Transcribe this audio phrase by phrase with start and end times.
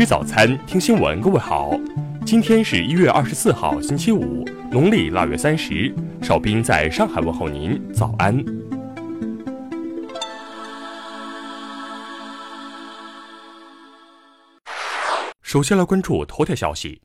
[0.00, 1.20] 吃早餐，听新闻。
[1.20, 1.78] 各位好，
[2.24, 5.94] 今天是一月二十四号，星期五，农历腊月三十。
[6.22, 8.42] 邵兵在上海问候您，早安。
[15.42, 17.02] 首先来关注头条消息。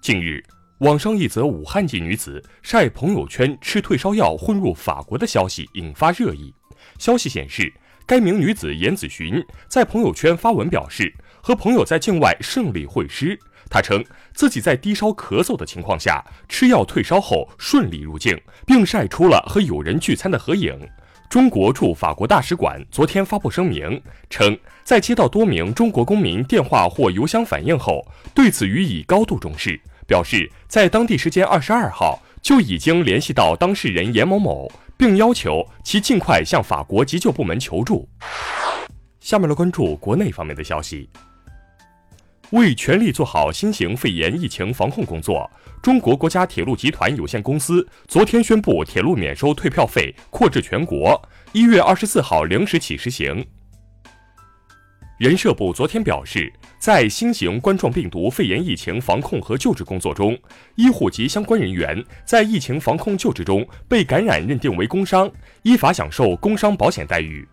[0.00, 0.40] 近日，
[0.78, 6.54] 网上一则武汉籍女子晒朋友圈吃退烧药混入法国的消息引发热议。
[7.00, 7.72] 消息显示。
[8.06, 9.34] 该名女子严子寻
[9.68, 11.14] 在朋友圈发文表示，
[11.48, 13.38] 和朋友在境外胜利会师。
[13.70, 20.78] 他称自己在低烧咳嗽的情况下吃药退烧后顺利入境，并晒出了和友人聚餐的合影。
[21.30, 23.98] 中国驻法国大使馆昨天发布声明
[24.28, 34.70] 称，在接到多名中国公民电话或邮箱反映后，对此予以高度重视，表示在当地时间二十二号就已经联系到当事人严某某。
[34.98, 38.06] 并要求其尽快向法国急救部门求助。
[39.20, 41.08] 下面来关注国内方面的消息。
[42.50, 45.50] 为全力做好新型肺炎疫情防控工作，
[45.82, 51.20] 中国国家铁路集团有限公司昨天宣布，铁路免收退票费扩至全国，
[51.52, 53.44] 一月二十四号零时起实行。
[55.18, 56.52] 人社部昨天表示。
[56.80, 60.38] 在新型冠状病毒肺炎疫情防控和救治工作中，
[60.76, 65.28] 医护及相关人员在疫情防控救治中被感染认定为工伤，
[65.64, 67.46] 依法享受工伤保险待遇。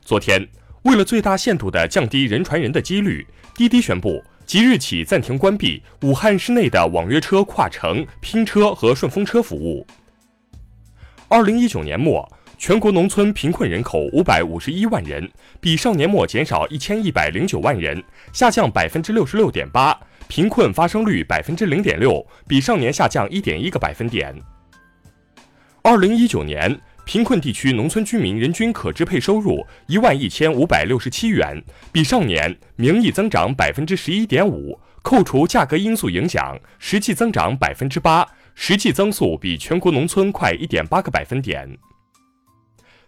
[0.00, 0.44] 昨天，
[0.82, 9.86] 为了最大限度地降低人传人的几率，滴滴宣布即日起暂停关闭武汉市内的网约车跨城、拼车和顺风车服务。
[11.28, 12.28] 二零一九年末。
[12.58, 15.26] 全国农村贫困人口五百五十一万人，
[15.62, 24.38] 比上年末减少一千一百零九万人，下降百分之六十六点八，贫困发生率百分之零点六，比上年下降一点一个百分点。
[25.80, 41.68] 二零一九年，贫困地区农村居民人均可支配收入一万一千五百六十七元，比上年名义增长百分之十一点五，扣除价格因素影响，实际增长百分之八，实际增速比全国农村快一点八个百分点。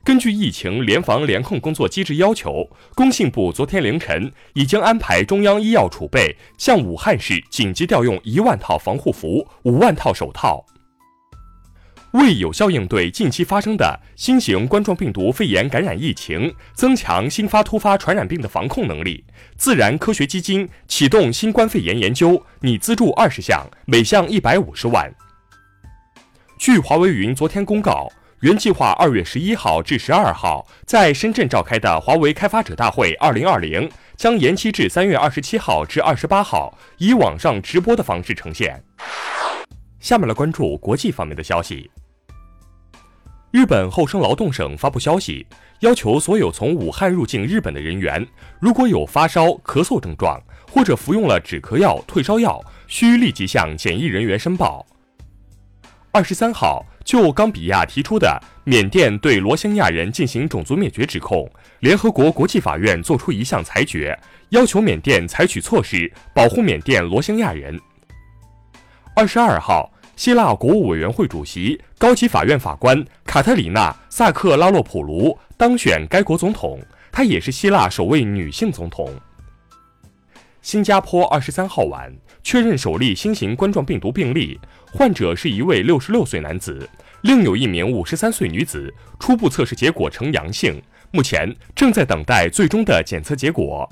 [0.05, 10.65] 根据疫情联防联控工作机制要求，工信部昨天凌晨已经安排中央医药储备向武汉市紧急调用一万套防护服、五万套手套。
[12.13, 19.25] 为有效应对近期发生的新型冠状病毒肺炎感染疫情，增强新发突发传染病的防控能力，
[19.57, 25.13] 自然科学基金启动新冠肺炎研究，拟资助二十项，每项一百五十万。
[26.59, 28.11] 据华为云昨天公告。
[28.43, 38.83] 原计划二月十一号至十二号在深圳召开的华为开发者大会二零二零将延期至三月二十七号至二十八号，以网上直播的方式呈现。
[40.01, 41.89] 下面来关注国际方面的消息。
[43.53, 45.47] 日本厚生劳动省发布消息，
[45.81, 48.27] 要求所有从武汉入境日本的人员，
[48.59, 50.41] 如果有发烧、咳嗽症状，
[50.71, 54.85] 或者服用了止咳药、退烧药，需立即向检疫人员申报。
[56.11, 56.85] 二十三号。
[57.05, 64.17] 就冈比亚提出的缅甸对罗兴亚人进行种族灭绝指控，联合国国际法院作出一项裁决，
[64.51, 67.77] 要求缅甸采取措施保护缅甸罗兴亚人。
[69.17, 69.93] 二十二号，
[70.23, 79.13] 希腊国务委员会主席、高级法院法官卡特里娜·萨克拉洛普卢当选该国总统，她也是希腊首位女性总统。
[80.61, 82.09] 新加坡二十三号晚
[82.41, 84.57] 确认首例新型冠状病毒病例，
[84.93, 86.89] 患者是一位六十六岁男子，
[87.23, 90.81] 另有一名五十三岁女子初步测试结果呈阳性，
[91.11, 93.89] 目前正在等待最终的检测结果。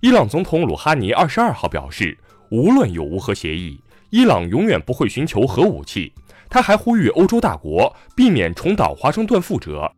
[0.00, 2.18] 伊朗总统鲁哈尼二十二号表示，
[2.50, 3.80] 无论有无核协议，
[4.14, 6.14] 伊朗永远不会寻求核武器。
[6.48, 9.90] 他还呼吁欧洲大国避免重蹈华盛顿覆辙。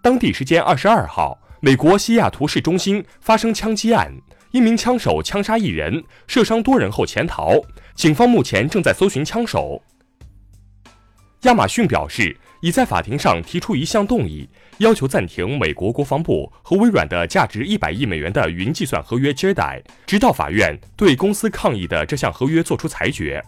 [0.00, 1.36] 当地时间二十二号。
[1.62, 4.10] 美国西雅图市中心发生枪击案，
[4.50, 7.60] 一名枪手枪杀一人，射伤多人后潜逃。
[7.94, 9.82] 警方目前正在搜寻枪手。
[11.42, 14.48] 亚马逊表示，已在法庭上提出一项动议，
[14.80, 23.44] 要求暂停美国国防部和微软的价值一百亿美元的云计算合约 Jedi，直到法院对公司抗议的这项合约作出裁决。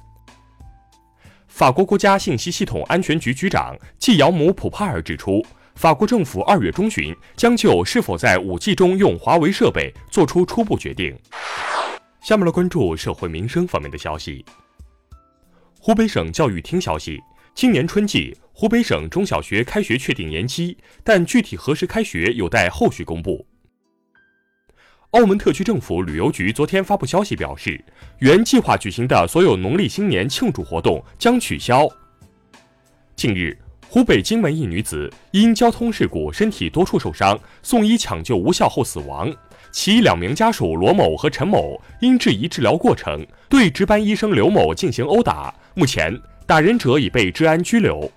[1.48, 5.44] 法国国家信息系统安全局局长季尧姆·普帕尔指出。
[5.74, 11.18] 法国政府二月中旬将就是否在五 G 中用华为设备做出初步决定。
[12.20, 14.44] 下面来关注社会民生方面的消息。
[15.80, 17.18] 湖北省教育厅消息，
[17.54, 23.46] 今年春季湖北省中小学开学确定延期，但具体何时开学有待后续公布。
[25.10, 27.84] 澳门特区政府旅游局昨天发布消息表示，
[28.20, 31.88] 原计划举行的所有农历新年庆祝活动将取消。
[33.14, 33.56] 近日。
[33.88, 39.30] 湖北荆门一女子因交通事故身体多处受伤，送医抢救无效后死亡。
[39.70, 45.54] 其两名家属罗某和陈某因质疑治疗过程，对值班医生刘某进行殴打。
[45.74, 48.10] 目前，打人者已被治安拘留。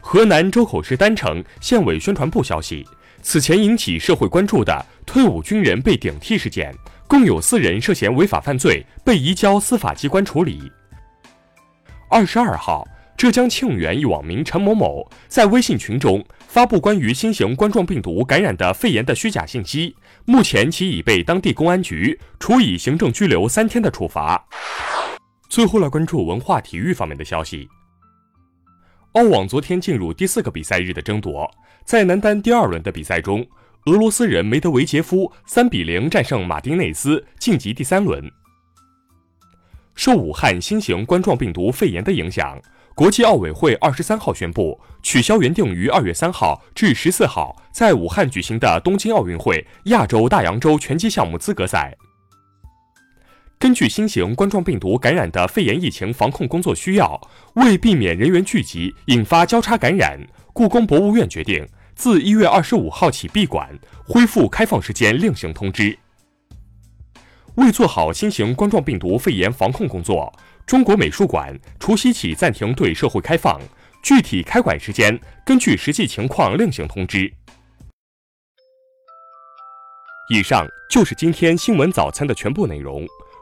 [0.00, 2.86] 河南周口市郸城县委宣传部消息，
[3.22, 6.74] 此前引起社会关注的退伍军人被顶替事件，
[7.08, 10.70] 共有四人涉嫌违法犯罪，被移交司法机关处理。
[12.10, 12.86] 二十二号。
[13.16, 19.94] 浙江庆元一网民陈某某在微信群中发布关于新型冠状病毒感染的肺炎的虚假信息，
[20.24, 24.44] 目前其已被当地公安局处以行政拘留三天的处罚。
[25.48, 27.68] 最后来关注文化体育方面的消息。
[29.12, 31.48] 澳网昨天进入第四个比赛日的争夺，
[31.84, 33.46] 在男单第二轮的比赛中，
[33.86, 38.30] 俄罗斯人梅德韦杰夫三比零战胜马丁内斯，晋级第三轮。
[39.94, 42.60] 受武汉新型冠状病毒肺炎的影响。
[42.96, 51.96] 国际奥委会二十三号宣布取消原定于二月三号至十四号在武汉举行的东京奥运会亚洲大洋洲拳击项目资格赛。
[53.58, 57.20] 根据新型冠状病毒感染的肺炎疫情防控工作需要，
[57.54, 60.20] 为避免人员聚集引发交叉感染，
[60.52, 65.98] 故宫博物院决定自一月二十五号起闭馆，恢复开放时间另行通知。
[67.54, 70.32] 为做好新型冠状病毒肺炎防控工作。
[70.66, 73.60] 中国美术馆除夕起暂停对社会开放，
[74.02, 77.30] 具体开馆时间根据实际情况另行通知。
[80.30, 83.06] 以上就是今天新闻早餐的全部内容。